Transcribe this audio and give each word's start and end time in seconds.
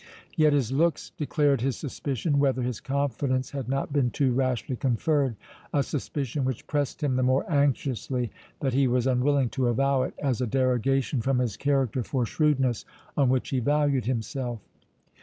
Yet 0.35 0.51
his 0.53 0.71
looks 0.71 1.11
declared 1.15 1.61
his 1.61 1.77
suspicion, 1.77 2.39
whether 2.39 2.63
his 2.63 2.79
confidence 2.79 3.51
had 3.51 3.69
not 3.69 3.93
been 3.93 4.09
too 4.09 4.33
rashly 4.33 4.75
conferred—a 4.75 5.83
suspicion 5.83 6.43
which 6.43 6.65
pressed 6.65 7.03
him 7.03 7.15
the 7.17 7.21
more 7.21 7.45
anxiously, 7.47 8.31
that 8.61 8.73
he 8.73 8.87
was 8.87 9.05
unwilling 9.05 9.49
to 9.49 9.67
avow 9.67 10.01
it, 10.01 10.15
as 10.17 10.41
a 10.41 10.47
derogation 10.47 11.21
from 11.21 11.37
his 11.37 11.55
character 11.55 12.01
for 12.01 12.25
shrewdness, 12.25 12.83
on 13.15 13.29
which 13.29 13.49
he 13.49 13.59
valued 13.59 14.05
himself. 14.07 14.59